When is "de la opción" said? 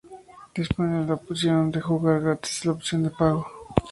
1.01-1.69